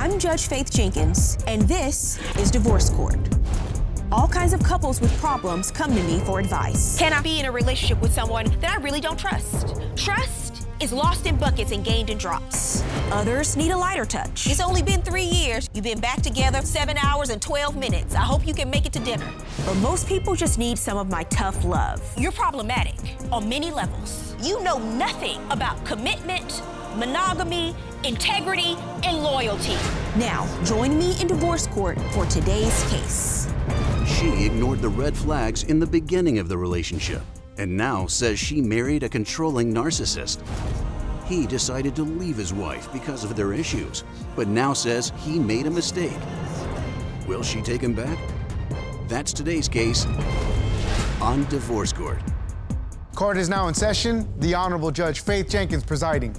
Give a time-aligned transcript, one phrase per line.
[0.00, 3.18] I'm Judge Faith Jenkins, and this is Divorce Court.
[4.12, 6.96] All kinds of couples with problems come to me for advice.
[6.96, 9.74] Can I be in a relationship with someone that I really don't trust?
[9.96, 12.84] Trust is lost in buckets and gained in drops.
[13.10, 14.46] Others need a lighter touch.
[14.48, 15.68] It's only been three years.
[15.74, 18.14] You've been back together seven hours and 12 minutes.
[18.14, 19.28] I hope you can make it to dinner.
[19.66, 22.00] But most people just need some of my tough love.
[22.16, 22.94] You're problematic
[23.32, 24.36] on many levels.
[24.40, 26.62] You know nothing about commitment,
[26.98, 27.74] monogamy,
[28.04, 29.76] integrity, and loyalty.
[30.16, 33.52] Now, join me in divorce court for today's case.
[34.06, 37.22] She ignored the red flags in the beginning of the relationship
[37.58, 40.40] and now says she married a controlling narcissist.
[41.26, 44.04] He decided to leave his wife because of their issues,
[44.34, 46.16] but now says he made a mistake.
[47.26, 48.18] Will she take him back?
[49.08, 50.06] That's today's case
[51.20, 52.20] on Divorce Court.
[53.14, 54.32] Court is now in session.
[54.38, 56.36] The Honorable Judge Faith Jenkins presiding.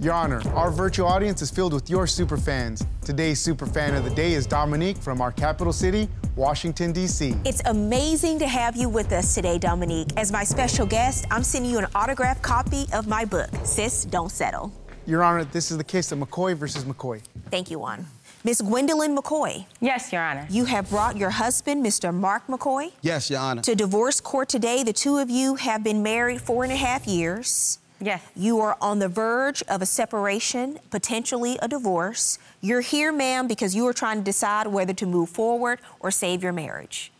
[0.00, 2.86] Your Honor, our virtual audience is filled with your super fans.
[3.04, 7.34] Today's super fan of the day is Dominique from our capital city, Washington, D.C.
[7.44, 10.08] It's amazing to have you with us today, Dominique.
[10.16, 14.30] As my special guest, I'm sending you an autographed copy of my book, Sis, Don't
[14.30, 14.72] Settle.
[15.04, 17.20] Your Honor, this is the case of McCoy versus McCoy.
[17.50, 18.06] Thank you, Juan.
[18.42, 19.66] Miss Gwendolyn McCoy.
[19.82, 20.46] Yes, Your Honor.
[20.48, 22.14] You have brought your husband, Mr.
[22.14, 22.92] Mark McCoy.
[23.02, 23.60] Yes, Your Honor.
[23.60, 24.82] To divorce court today.
[24.82, 27.79] The two of you have been married four and a half years.
[28.00, 28.22] Yes.
[28.34, 32.38] You are on the verge of a separation, potentially a divorce.
[32.60, 36.42] You're here, ma'am, because you are trying to decide whether to move forward or save
[36.42, 37.12] your marriage.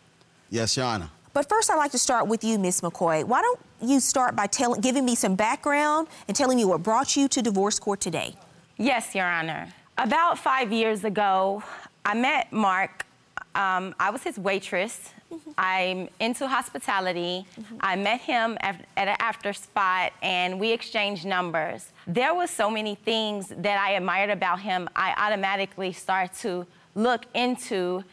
[0.48, 1.10] Yes, Your Honor.
[1.32, 3.24] But first, I'd like to start with you, Miss McCoy.
[3.24, 7.16] Why don't you start by telling, giving me some background and telling me what brought
[7.16, 8.34] you to divorce court today?
[8.78, 9.68] Yes, Your Honor.
[9.98, 11.62] About five years ago,
[12.04, 13.06] I met Mark.
[13.54, 15.10] Um, I was his waitress.
[15.32, 15.50] Mm-hmm.
[15.58, 17.46] I'm into hospitality.
[17.58, 17.76] Mm-hmm.
[17.80, 21.92] I met him at, at an after spot and we exchanged numbers.
[22.06, 24.88] There was so many things that I admired about him.
[24.94, 28.04] I automatically start to look into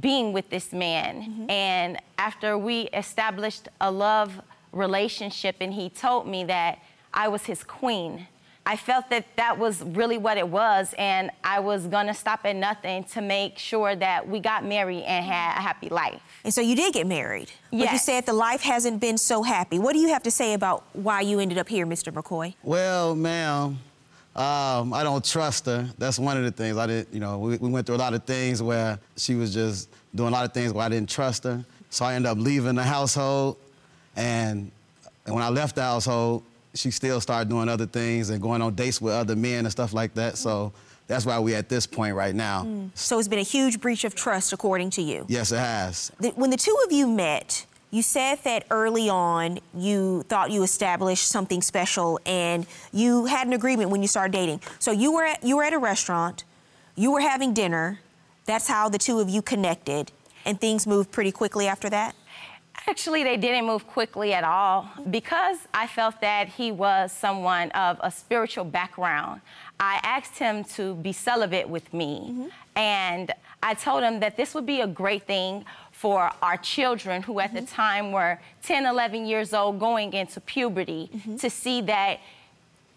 [0.00, 1.22] being with this man.
[1.22, 1.50] Mm-hmm.
[1.50, 4.40] And after we established a love
[4.72, 6.80] relationship and he told me that
[7.12, 8.26] I was his queen,
[8.66, 12.56] I felt that that was really what it was, and I was gonna stop at
[12.56, 16.22] nothing to make sure that we got married and had a happy life.
[16.44, 17.50] And so you did get married.
[17.70, 17.86] Yes.
[17.86, 19.78] But you said the life hasn't been so happy.
[19.78, 22.10] What do you have to say about why you ended up here, Mr.
[22.10, 22.54] McCoy?
[22.62, 23.78] Well, ma'am,
[24.34, 25.88] um, I don't trust her.
[25.98, 26.78] That's one of the things.
[26.78, 29.52] I didn't, you know, we, we went through a lot of things where she was
[29.52, 31.64] just doing a lot of things where I didn't trust her.
[31.90, 33.58] So I ended up leaving the household,
[34.16, 34.72] and,
[35.26, 36.42] and when I left the household,
[36.74, 39.92] she still started doing other things and going on dates with other men and stuff
[39.92, 40.36] like that.
[40.36, 40.72] So
[41.06, 42.64] that's why we're at this point right now.
[42.64, 42.90] Mm.
[42.94, 45.24] So it's been a huge breach of trust, according to you.
[45.28, 46.10] Yes, it has.
[46.34, 51.28] When the two of you met, you said that early on you thought you established
[51.28, 54.60] something special and you had an agreement when you started dating.
[54.80, 56.42] So you were at, you were at a restaurant,
[56.96, 58.00] you were having dinner.
[58.46, 60.12] That's how the two of you connected,
[60.44, 62.14] and things moved pretty quickly after that.
[62.86, 67.98] Actually, they didn't move quickly at all because I felt that he was someone of
[68.02, 69.40] a spiritual background.
[69.80, 72.78] I asked him to be celibate with me, mm-hmm.
[72.78, 77.40] and I told him that this would be a great thing for our children who
[77.40, 77.64] at mm-hmm.
[77.64, 81.36] the time were 10, 11 years old going into puberty mm-hmm.
[81.36, 82.20] to see that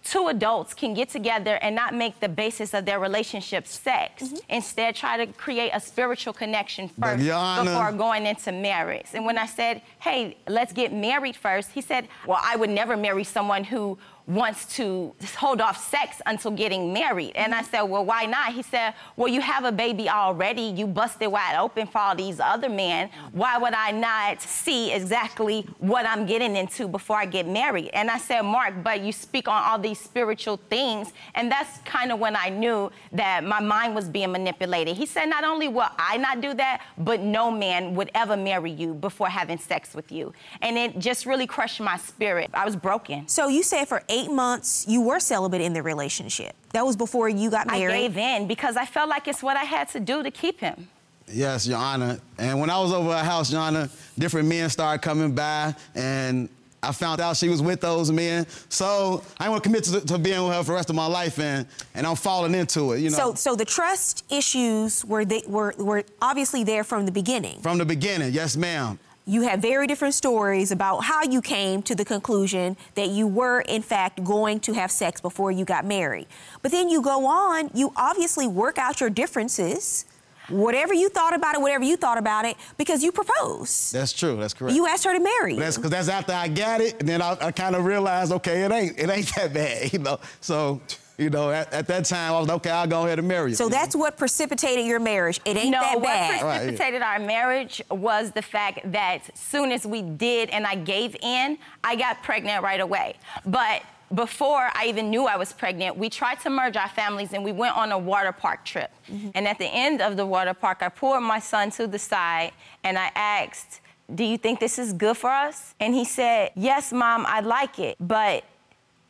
[0.09, 4.23] two adults can get together and not make the basis of their relationship sex.
[4.23, 4.35] Mm-hmm.
[4.49, 9.07] Instead, try to create a spiritual connection first before going into marriage.
[9.13, 12.95] And when I said, hey, let's get married first, he said, well, I would never
[12.95, 17.31] marry someone who wants to hold off sex until getting married.
[17.35, 18.53] And I said, Well, why not?
[18.53, 20.63] He said, Well, you have a baby already.
[20.63, 23.09] You busted wide open for all these other men.
[23.31, 27.89] Why would I not see exactly what I'm getting into before I get married?
[27.93, 31.13] And I said, Mark, but you speak on all these spiritual things.
[31.33, 34.97] And that's kind of when I knew that my mind was being manipulated.
[34.97, 38.71] He said, Not only will I not do that, but no man would ever marry
[38.71, 40.33] you before having sex with you.
[40.61, 42.49] And it just really crushed my spirit.
[42.53, 43.27] I was broken.
[43.29, 46.55] So you said for eight eight months, you were celibate in the relationship.
[46.73, 47.93] That was before you got married.
[47.93, 50.59] I gave in because I felt like it's what I had to do to keep
[50.59, 50.87] him.
[51.29, 52.19] Yes, Your Honor.
[52.37, 56.47] And when I was over at house, Your Honor, different men started coming by, and
[56.81, 58.45] I found out she was with those men.
[58.69, 61.05] So I want to commit to, to, being with her for the rest of my
[61.05, 63.17] life, and, and I'm falling into it, you know.
[63.17, 67.59] So, so the trust issues were, they, were, were obviously there from the beginning.
[67.59, 68.97] From the beginning, yes, ma'am
[69.27, 73.59] you have very different stories about how you came to the conclusion that you were,
[73.61, 76.27] in fact, going to have sex before you got married.
[76.61, 80.05] But then you go on, you obviously work out your differences.
[80.49, 83.91] whatever you thought about it, whatever you thought about it, because you proposed.
[83.93, 84.37] That's true.
[84.37, 84.73] That's correct.
[84.75, 85.55] You asked her to marry.
[85.57, 88.63] That's because that's after I got it, and then I, I kind of realized, okay,
[88.63, 90.19] it ain't it ain't that bad, you know.
[90.39, 90.79] So,
[91.17, 92.69] you know, at, at that time, I was okay.
[92.69, 93.55] I'll go ahead and marry you.
[93.55, 93.75] so you know?
[93.75, 95.39] that's what precipitated your marriage.
[95.45, 96.43] It ain't no, that what bad.
[96.43, 96.59] Right, yeah.
[96.59, 101.15] precipitated our marriage was the fact that as soon as we did and I gave
[101.21, 103.15] in, I got pregnant right away.
[103.45, 103.81] But
[104.13, 107.51] before I even knew I was pregnant, we tried to merge our families and we
[107.51, 108.91] went on a water park trip.
[109.11, 109.29] Mm-hmm.
[109.35, 112.51] And at the end of the water park, I pulled my son to the side
[112.83, 113.81] and I asked,
[114.13, 115.73] Do you think this is good for us?
[115.79, 117.97] And he said, Yes, mom, I like it.
[117.99, 118.43] But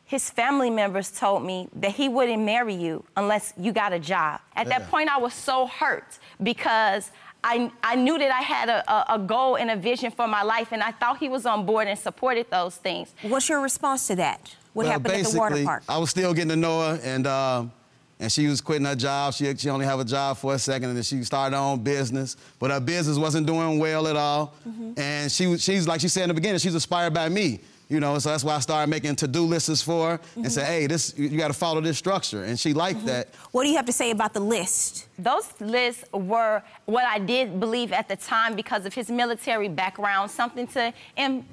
[0.08, 4.40] his family members told me that he wouldn't marry you unless you got a job.
[4.56, 4.78] At Yeah.
[4.78, 7.10] that point, I was so hurt because
[7.44, 10.42] I, I knew that I had a, a, a goal and a vision for my
[10.42, 13.12] life, and I thought he was on board and supported those things.
[13.20, 14.56] What's your response to that?
[14.72, 15.82] What Well, happened at the water park?
[15.90, 17.70] I was still getting to know her, and um,
[18.18, 19.34] and she was quitting her job.
[19.34, 21.80] She she only have a job for a second, and then she started her own
[21.80, 22.36] business.
[22.58, 24.54] But her business wasn't doing well at all.
[24.66, 24.92] Mm-hmm.
[24.98, 27.60] And she she's like she said in the beginning, she's inspired by me.
[27.88, 30.72] You know, so that's why I started making to-do lists for her and said, Mm-hmm.
[30.72, 32.44] hey, this you, you got to follow this structure.
[32.44, 33.28] And she liked that.
[33.52, 35.08] what do you have to say about the list?
[35.18, 40.30] Those lists were what I did believe at the time because of his military background,
[40.30, 40.92] something to,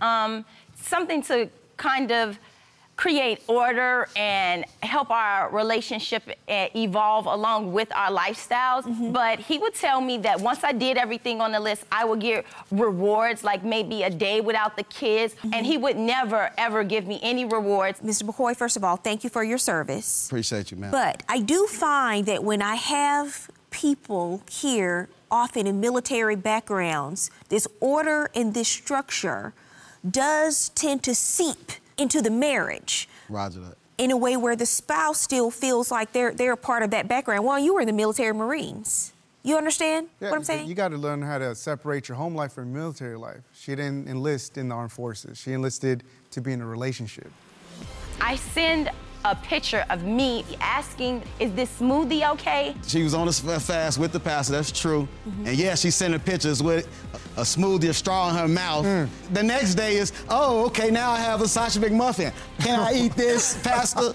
[0.01, 0.43] um,
[0.75, 2.37] something to kind of
[2.95, 8.85] create order and help our relationship uh, evolve along with our lifestyles.
[9.11, 12.19] But he would tell me that once I did everything on the list, I would
[12.21, 17.05] get rewards, like maybe a day without the kids, and he would never ever give
[17.07, 17.99] me any rewards.
[17.99, 18.23] Mr.
[18.23, 20.27] McCoy, first of all, thank you for your service.
[20.27, 20.91] Appreciate you, man.
[20.91, 27.67] But I do find that when I have people here, often in military backgrounds, this
[27.81, 29.53] order and this structure
[30.09, 33.75] does tend to seep into the marriage Roger that.
[33.97, 37.07] in a way where the spouse still feels like they're they're a part of that
[37.07, 37.45] background.
[37.45, 39.13] Well, you were in the military Marines.
[39.43, 40.67] You understand Yeah, what I'm saying?
[40.67, 43.41] You got to learn how to separate your home life from your military life.
[43.53, 45.37] She didn't enlist in the armed forces.
[45.37, 47.31] She enlisted to be in a relationship.
[48.19, 48.89] I send
[49.25, 54.11] a picture of me asking, "Is this smoothie okay?" She was on a fast with
[54.11, 55.07] the pastor, that's true.
[55.27, 55.47] Mm-hmm.
[55.47, 56.87] And yeah, she's sending pictures with
[57.35, 58.85] a smoothie, a straw in her mouth.
[58.85, 59.09] Mm.
[59.33, 62.31] The next day is, oh, okay, now I have a Sausage McMuffin.
[62.59, 64.13] Can I eat this, pastor?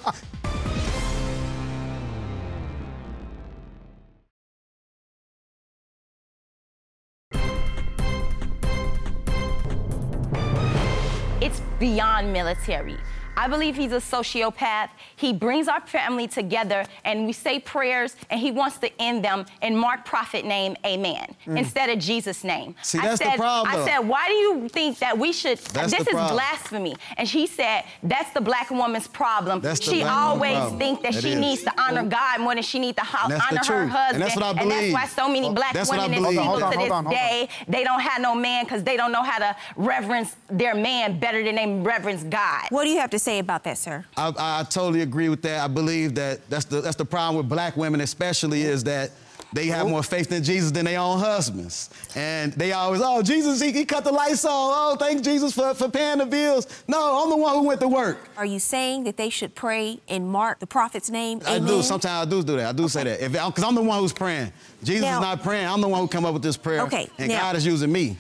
[11.41, 12.99] It's beyond military.
[13.41, 14.91] I believe he's a sociopath.
[15.17, 19.47] He brings our family together and we say prayers and he wants to end them
[19.63, 21.57] in Mark Prophet name, amen, mm.
[21.59, 22.75] instead of Jesus' name.
[22.83, 23.75] See, I that's the said, problem.
[23.75, 26.35] I said, why do you think that we should, That's this the is problem.
[26.37, 26.95] blasphemy.
[27.17, 29.61] And she said, that's the black woman's problem.
[29.63, 30.79] That's she black always problem.
[30.79, 31.41] thinks that It she is.
[31.41, 32.11] needs to honor mm.
[32.11, 33.91] God more than she needs to ho- And that's the honor her truth.
[33.91, 34.23] husband.
[34.23, 36.19] And that's what I And that's why so many oh, black That's what I women
[36.19, 36.37] is believe.
[36.41, 37.29] single Hold on, to hold this on, hold on.
[37.31, 37.49] day.
[37.69, 41.43] They don't have no man because they don't know how to reverence their man better
[41.43, 42.67] than they reverence God.
[42.69, 44.05] what do you have to say about that, sir?
[44.17, 45.61] I, I totally agree with that.
[45.61, 49.11] I believe that that's the, that's the problem with black women, especially, is that
[49.53, 49.91] they have oh.
[49.91, 51.91] more faith in Jesus than their own husbands.
[52.15, 54.51] And they always, oh, Jesus, he, he cut the lights on.
[54.53, 56.85] Oh, thank Jesus for, for paying the bills.
[56.87, 58.29] No, I'm the one who went to work.
[58.37, 61.41] Are you saying that they should pray in Mark, the prophet's name?
[61.47, 61.83] I do.
[61.83, 62.67] Sometimes I do do that.
[62.67, 63.33] I do say that.
[63.33, 64.53] Because I'm the one who's praying.
[64.85, 65.67] Jesus Now- is not praying.
[65.67, 66.83] I'm the one who come up with this prayer.
[66.83, 68.17] Okay, And now- God is using me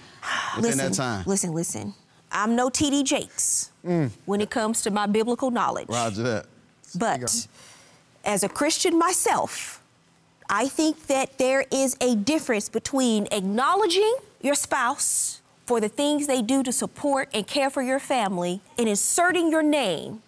[0.56, 1.24] within listen, that time.
[1.26, 1.94] Listen, listen.
[2.32, 5.88] I'm no TD Jakes when it comes to my biblical knowledge.
[5.88, 6.46] Roger that.
[6.96, 7.46] But
[8.24, 9.82] as a Christian myself,
[10.48, 16.42] I think that there is a difference between acknowledging your spouse for the things they
[16.42, 20.20] do to support and care for your family and inserting your name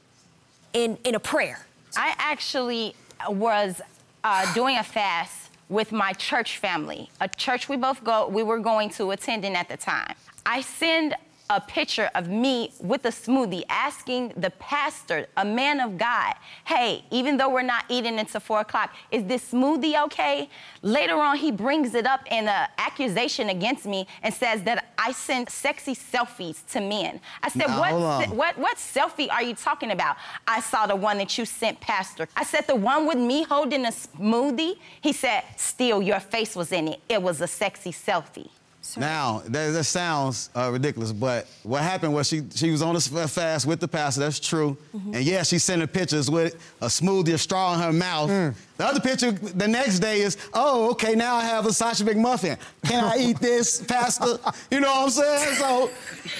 [0.73, 1.67] in, in a prayer.
[1.97, 2.95] I actually
[3.29, 3.81] was
[4.23, 8.61] uh, doing a fast with my church family, a church we both go we were
[8.61, 10.15] going to attending at the time.
[10.47, 11.17] I send
[11.51, 16.35] a picture of me with a smoothie asking the pastor, a man of God,
[16.65, 20.49] hey, even though we're not eating until four o'clock, is this smoothie okay?
[20.83, 25.13] Later on, he brings it up in an accusation against me and says that I
[25.13, 27.21] send sexy selfies to men.
[27.43, 30.17] I said, what, what, what selfie are you talking about?
[30.47, 32.29] I saw the one that you sent, Pastor.
[32.37, 34.77] I said, the one with me holding a smoothie?
[35.01, 37.01] He said, still, your face was in it.
[37.09, 38.49] It was a sexy selfie.
[38.97, 43.01] Now, that, that sounds uh, ridiculous, but what happened was she she was on a
[43.01, 44.21] fast with the pastor.
[44.21, 44.77] That's true.
[44.95, 45.15] Mm-hmm.
[45.15, 48.29] And yeah, she sent sending pictures with a smoothie, a straw in her mouth.
[48.29, 48.55] Mm.
[48.77, 52.59] The other picture the next day is, oh, okay, now I have a Sausage McMuffin.
[52.85, 54.39] Can I eat this, Pastor?
[54.71, 55.55] You know what I'm saying?
[55.55, 55.91] So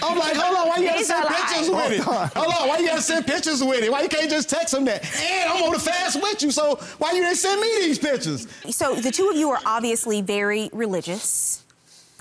[0.03, 2.01] I'm like, hold on, why you gotta send pictures with it?
[2.01, 3.91] Hold on, why you gotta send pictures with it?
[3.91, 5.05] Why you can't just text them that?
[5.05, 8.47] And I'm on the fast with you, so why you didn't send me these pictures?
[8.71, 11.65] So the two of you are obviously very religious.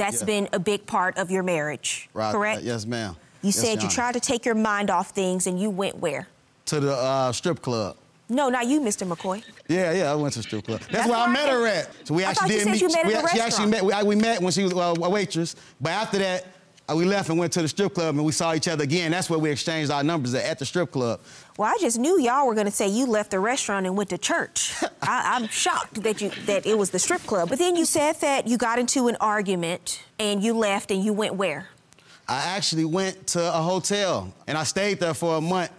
[0.01, 0.25] That's Yeah.
[0.25, 2.63] been a big part of your marriage, Right, correct?
[2.63, 3.15] Yes, ma'am.
[3.43, 6.27] You Yes, said you tried to take your mind off things and you went where?
[6.65, 7.98] to the uh, strip club.
[8.29, 9.05] No, not you, Mr.
[9.05, 9.43] McCoy.
[9.67, 10.79] Yeah, yeah, I went to the strip club.
[10.79, 12.08] That's, That's where I where met I her at.
[12.08, 12.81] So we I actually thought you did said meet.
[12.81, 13.84] you met we, she actually met.
[13.84, 15.55] We, we met when she was uh, a waitress.
[15.81, 16.46] But after that,
[16.92, 19.12] Uh, we left and went to the strip club and we saw each other again.
[19.12, 21.22] That's where we exchanged our numbers at, at the strip club.
[21.58, 24.18] Well, I just knew y'all were gonna say you left the restaurant and went to
[24.18, 24.74] church.
[25.02, 27.50] I, I'm shocked that you that it was the strip club.
[27.50, 31.14] But then you said that you got into an argument and you left and you
[31.14, 31.68] went where?
[32.28, 35.72] I actually went to a hotel and I stayed there for a month.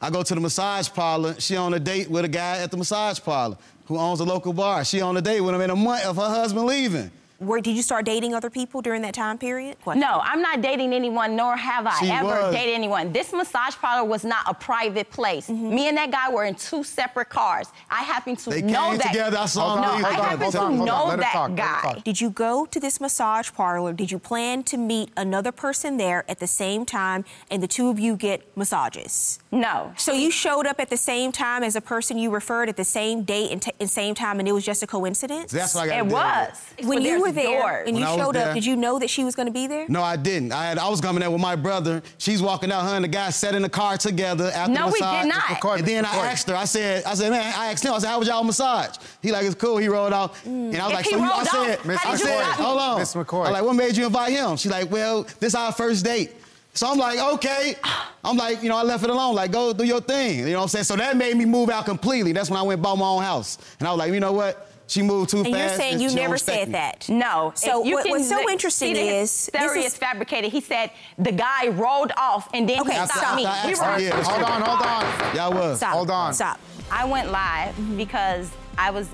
[0.00, 1.38] I go to the massage parlor.
[1.40, 4.52] She on a date with a guy at the massage parlor who owns a local
[4.52, 4.84] bar.
[4.84, 7.10] She on a date with him in a month of her husband leaving.
[7.46, 9.76] Where did you start dating other people during that time period?
[9.84, 9.96] What?
[9.96, 12.54] No, I'm not dating anyone, nor have I She ever was.
[12.54, 13.12] dated anyone.
[13.12, 15.48] This massage parlor was not a private place.
[15.48, 15.74] Mm-hmm.
[15.74, 17.68] Me and that guy were in two separate cars.
[17.90, 19.06] I happen to They know came that.
[19.08, 19.38] together.
[19.38, 22.00] I saw Hold them No, I hold happen to on, know that talk, guy.
[22.04, 23.92] Did you go to this massage parlor?
[23.92, 27.88] Did you plan to meet another person there at the same time and the two
[27.90, 29.38] of you get massages?
[29.52, 29.92] No.
[29.96, 32.84] So you showed up at the same time as a person you referred at the
[32.84, 35.52] same date and, t- and same time and it was just a coincidence?
[35.52, 36.88] That's what I got It was.
[36.88, 37.88] when you were there's there doors.
[37.88, 39.46] and you When I was showed up, there- did you know that she was going
[39.46, 39.86] to be there?
[39.88, 40.52] No, I didn't.
[40.52, 42.02] I had I was coming there with my brother.
[42.18, 44.92] She's walking out, her and the guy sat in the car together after No, the
[44.92, 45.22] we massage.
[45.22, 45.42] did not.
[45.44, 46.14] McCoy, And then Mr.
[46.22, 48.28] I asked her, I said, I said, man, I asked him, I said, how was
[48.28, 48.96] y'all massage?
[49.22, 49.76] He like, it's cool.
[49.78, 50.44] He rolled off.
[50.46, 52.20] And I was If like, he so you, I said, off, Miss how I did
[52.20, 52.64] you said, stop me?
[52.64, 52.98] hold on.
[52.98, 53.46] Miss McCoy.
[53.46, 54.56] I'm like, what made you invite him?
[54.56, 56.32] She's like, well, this our first date.
[56.76, 57.76] So I'm like, okay.
[58.24, 59.36] I'm like, you know, I left it alone.
[59.36, 60.40] Like, go do your thing.
[60.40, 60.84] You know what I'm saying?
[60.84, 62.32] So that made me move out completely.
[62.32, 63.58] That's when I went and bought my own house.
[63.78, 64.70] And I was like, you know what?
[64.86, 65.56] She moved too And fast.
[65.56, 66.72] And you're saying you she never said me.
[66.72, 67.08] that?
[67.08, 67.52] No.
[67.56, 69.98] So you what- can what's so li- interesting see the is- this hysteria is- is
[69.98, 70.52] fabricated.
[70.52, 73.16] He said the guy rolled off and then Okay, he stop.
[73.16, 73.46] stopped me.
[73.46, 74.22] I We asked were- yeah.
[74.22, 75.36] Hold on, hold on.
[75.36, 75.78] Y'all was.
[75.78, 75.92] Stop.
[75.94, 76.34] Hold on.
[76.34, 76.60] Stop.
[76.92, 79.08] I went live because I was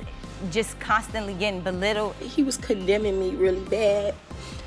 [0.51, 2.15] just constantly getting belittled.
[2.21, 4.15] he was condemning me really bad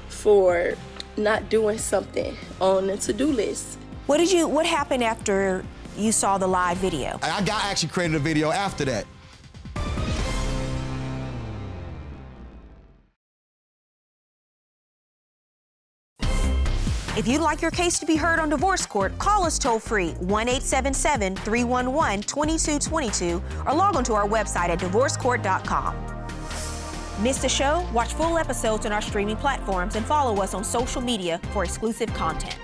[0.09, 0.73] for
[1.17, 3.77] not doing something on the to-do list.
[4.05, 4.47] What did you?
[4.47, 5.65] What happened after
[5.97, 7.19] you saw the live video?
[7.21, 9.05] I got actually created a video after that.
[17.15, 20.13] If you'd like your case to be heard on divorce court, call us toll free
[20.13, 25.95] 1 877 311 2222 or log on to our website at divorcecourt.com.
[27.21, 27.87] Miss the show?
[27.93, 32.11] Watch full episodes on our streaming platforms and follow us on social media for exclusive
[32.15, 32.57] content.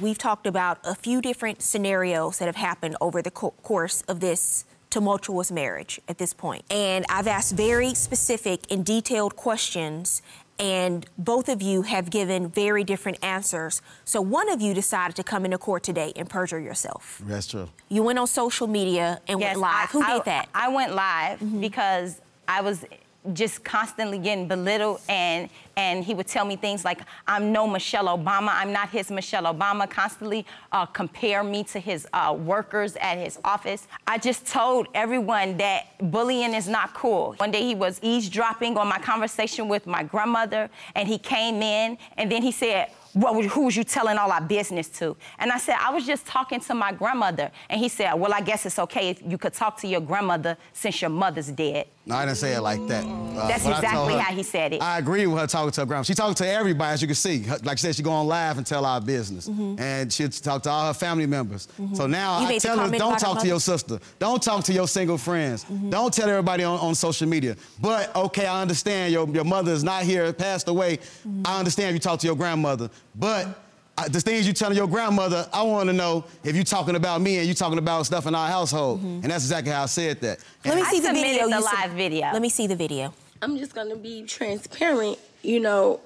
[0.00, 4.18] We've talked about a few different scenarios that have happened over the co- course of
[4.18, 6.64] this tumultuous marriage at this point.
[6.70, 10.22] And I've asked very specific and detailed questions,
[10.58, 13.80] and both of you have given very different answers.
[14.04, 17.22] So one of you decided to come into court today and perjure yourself.
[17.24, 17.68] That's true.
[17.88, 19.72] You went on social media and Yes, went live.
[19.72, 20.48] I- Who I, did that?
[20.54, 21.60] I went live mm-hmm.
[21.60, 22.84] because I was
[23.32, 28.06] just constantly getting belittled and and he would tell me things like I'm no Michelle
[28.06, 33.16] Obama, I'm not his Michelle Obama, constantly uh, compare me to his uh, workers at
[33.16, 33.86] his office.
[34.04, 37.34] I just told everyone that bullying is not cool.
[37.34, 41.96] One day he was eavesdropping on my conversation with my grandmother and he came in
[42.16, 42.90] and then he said,
[43.20, 45.16] who was you telling all our business to?
[45.38, 47.50] And I said, I was just talking to my grandmother.
[47.68, 50.56] And he said, Well, I guess it's okay if you could talk to your grandmother
[50.72, 51.86] since your mother's dead.
[52.08, 53.04] No, I didn't say it like that.
[53.04, 54.82] Uh, That's but I told exactly her- how he said it.
[54.82, 56.04] I agree with her talking to her grandma.
[56.04, 57.44] She talking to everybody, as you can see.
[57.62, 59.46] Like she said, she go on live and tell our business.
[59.46, 61.68] And she'll talk to all her family members.
[61.92, 62.40] So now.
[62.40, 63.98] You I tell her, don't her talk to your sister.
[64.18, 65.64] Don't talk to your single friends.
[65.64, 65.90] Mm-hmm.
[65.90, 67.56] Don't tell everybody on, on social media.
[67.78, 70.96] But, okay, I understand your, your mother is not here, passed away.
[70.96, 71.42] Mm-hmm.
[71.44, 72.88] I understand you talk to your grandmother.
[73.14, 73.58] But
[73.96, 77.20] I, the things you're telling your grandmother, I want to know if you're talking about
[77.20, 79.00] me and you're talking about stuff in our household.
[79.00, 79.22] Mm-hmm.
[79.22, 80.38] And that's exactly how I said that.
[80.64, 81.48] Let me I see the submitted video.
[81.48, 82.32] the you sub- live video.
[82.32, 83.12] Let me see the video.
[83.42, 86.00] I'm just gonna be transparent, you know.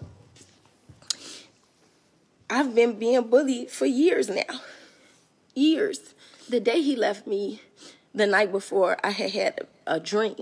[2.49, 4.61] I've been being bullied for years now.
[5.55, 6.15] Years.
[6.49, 7.63] The day he left me,
[8.15, 10.37] the night before, I had had a dream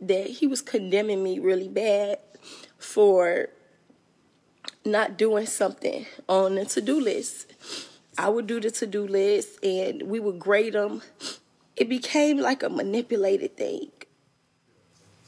[0.00, 2.18] that he was condemning me really bad
[2.78, 3.48] for
[4.84, 7.52] not doing something on the to-do list.
[8.16, 11.02] I would do the to-do list and we would grade them.
[11.76, 13.90] It became like a manipulated thing.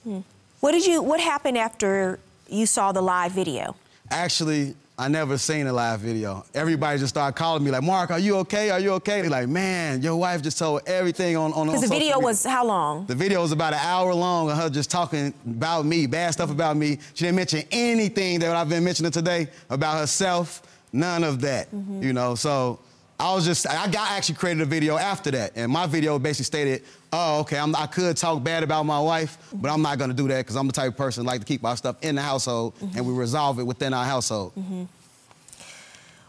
[0.05, 0.21] Hmm.
[0.61, 1.03] What did you?
[1.03, 3.77] What happened after you saw the live video?
[4.11, 6.47] Actually, I never seen a live video.
[6.55, 8.71] Everybody just started calling me like, Mark, are you okay?
[8.71, 9.21] Are you okay?
[9.21, 11.67] They're like, man, your wife just told everything on on.
[11.67, 13.05] Because the video was how long?
[13.05, 16.51] The video was about an hour long of her just talking about me, bad stuff
[16.51, 16.99] about me.
[17.13, 20.63] She didn't mention anything that I've been mentioning today about herself.
[20.95, 22.03] None of that, mm-hmm.
[22.03, 22.35] you know.
[22.35, 22.79] So
[23.19, 26.45] I was just, I got actually created a video after that, and my video basically
[26.45, 30.13] stated, oh, okay, I'm, i could talk bad about my wife, but I'm not gonna
[30.13, 32.23] do that because I'm the type of person like to keep our stuff in the
[32.23, 32.97] household mm-hmm.
[32.97, 34.53] and we resolve it within our household.
[34.55, 34.85] Mm-hmm.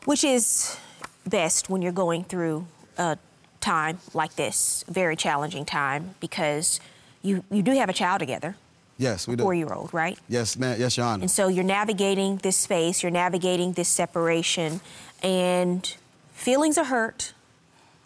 [0.05, 0.77] Which is
[1.25, 2.65] best when you're going through
[2.97, 3.17] a
[3.59, 6.79] time like this, very challenging time, because
[7.21, 8.55] you, you do have a child together.
[8.97, 9.43] Yes, we do.
[9.43, 10.17] Four year old, right?
[10.29, 10.79] Yes, ma'am.
[10.79, 11.21] Yes, Your Honor.
[11.21, 14.79] And so you're navigating this space, you're navigating this separation,
[15.21, 15.95] and
[16.37, 17.33] feelings are hurt.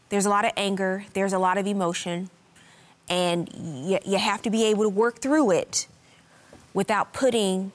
[0.09, 2.29] There's a lot of anger, there's a lot of emotion,
[3.09, 5.87] and you, you have to be able to work through it
[6.73, 7.71] without putting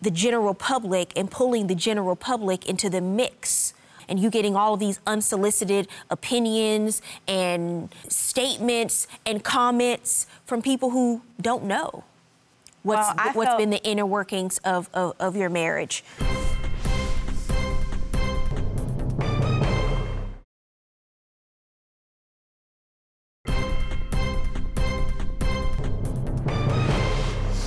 [0.00, 3.74] the general public and pulling the general public into the mix
[4.08, 11.22] and you getting all of these unsolicited opinions and statements and comments from people who
[11.40, 12.04] don't know
[12.82, 13.58] what's, well, what's felt...
[13.58, 16.02] been the inner workings of, of, of your marriage.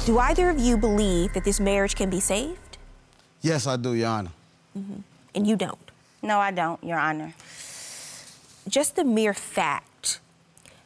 [0.06, 2.78] Do either of you believe that this marriage can be saved?
[3.42, 4.32] Yes, I do, Your Honor.
[4.78, 5.00] Mm-hmm.
[5.34, 5.80] And you don't?
[6.22, 7.34] No, I don't, Your Honor.
[8.68, 10.20] Just the mere fact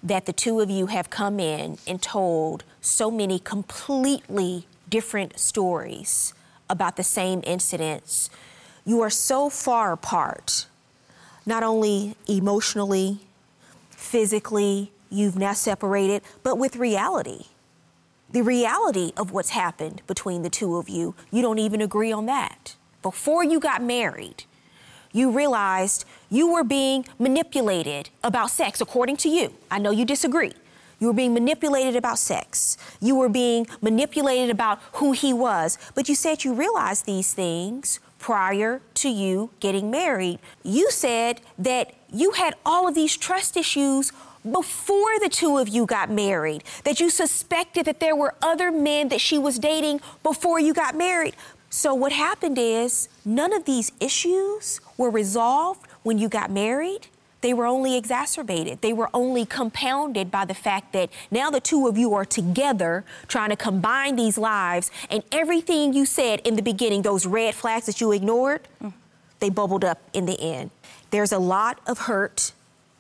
[0.04, 6.36] that the two of you have come in and told so many completely different stories
[6.70, 8.30] about the same incidents,
[8.86, 10.68] you are so far apart,
[11.44, 13.22] not only emotionally,
[13.90, 17.46] physically, you've now separated, but with reality
[18.32, 21.16] the reality of what's happened between the two of you.
[21.32, 22.76] You don't even agree on that.
[23.02, 24.44] Before you got married,
[25.14, 29.54] you realized you were being manipulated about sex, according to you.
[29.72, 30.54] I know you disagree.
[31.00, 32.78] You were being manipulated about sex.
[33.00, 35.78] You were being manipulated about who he was.
[35.96, 40.40] But you said you realized these things prior to you getting married.
[40.64, 44.12] You said that you had all of these trust issues
[44.52, 49.10] before the two of you got married, that you suspected that there were other men
[49.10, 51.36] that she was dating before you got married.
[51.70, 57.08] So, what happened is none of these issues were resolved when you got married.
[57.42, 58.82] They were only exacerbated.
[58.82, 63.06] They were only compounded by the fact that now the two of you are together
[63.28, 67.86] trying to combine these lives, and everything you said in the beginning, those red flags
[67.86, 68.92] that you ignored, mm.
[69.40, 70.72] they bubbled up in the end.
[71.12, 72.54] There's a lot of hurt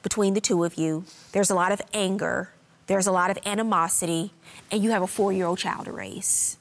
[0.07, 1.03] between the two of you.
[1.33, 2.49] There's a lot of anger,
[2.87, 4.31] there's a lot of animosity,
[4.71, 6.55] and you have a four year old child to raise.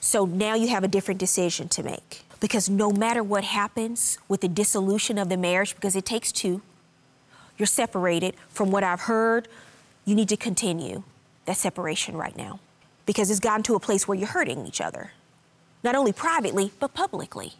[0.00, 2.22] So now you have a different decision to make.
[2.40, 6.62] Because no matter what happens with the dissolution of the marriage, because it takes two,
[7.58, 8.36] you're separated.
[8.48, 9.46] From what I've heard,
[10.06, 11.02] you need to continue
[11.44, 12.58] that separation right now.
[13.04, 15.12] Because it's gotten to a place where you're hurting each other,
[15.84, 17.52] not only privately, but publicly.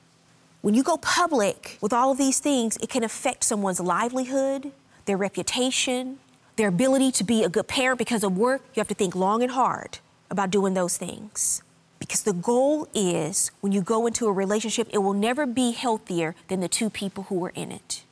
[0.63, 4.71] When you go public with all of these things, it can affect someone's livelihood,
[5.07, 6.19] their reputation,
[6.55, 8.63] their ability to be a good parent because of work.
[8.75, 9.99] You have to think long and hard
[10.31, 11.63] about doing those things.
[11.99, 16.37] Because the goal is when you go into a relationship, it will never be healthier
[16.47, 18.05] than the two people who are in it.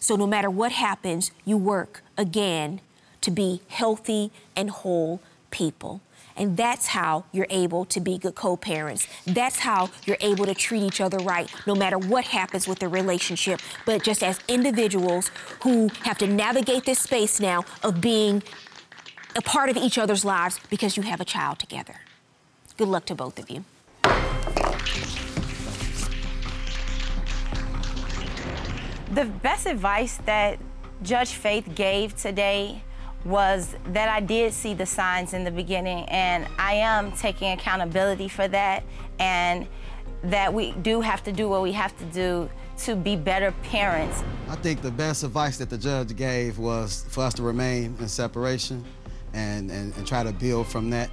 [0.00, 2.80] So no matter what happens, you work again
[3.22, 6.02] to be healthy and whole people.
[6.36, 9.06] And that's how you're able to be good co parents.
[9.26, 12.88] That's how you're able to treat each other right, no matter what happens with the
[12.88, 13.60] relationship.
[13.86, 15.30] But just as individuals
[15.62, 18.42] who have to navigate this space now of being
[19.36, 21.96] a part of each other's lives because you have a child together.
[22.76, 23.64] Good luck to both of you.
[29.12, 30.58] The best advice that
[31.02, 32.82] Judge Faith gave today
[33.24, 38.28] was that I did see the signs in the beginning, and I am taking accountability
[38.28, 38.82] for that,
[39.18, 39.66] and
[40.22, 44.22] that we do have to do what we have to do to be better parents.
[44.48, 48.08] I think the best advice that the judge gave was for us to remain in
[48.08, 48.84] separation
[49.34, 51.10] and, and, and try to build from that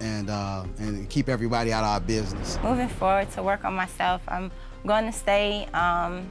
[0.00, 2.58] and, uh, and keep everybody out of our business.
[2.62, 4.50] Moving forward to work on myself, I'm
[4.86, 6.28] going to stay um,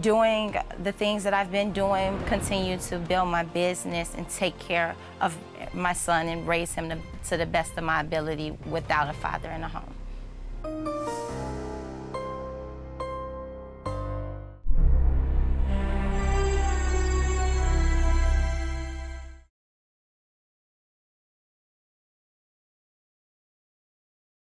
[0.00, 4.96] doing the things that I've been doing, continue to build my business and take care
[5.20, 5.36] of
[5.72, 9.50] my son and raise him to, to the best of my ability without a father
[9.50, 9.93] in the home.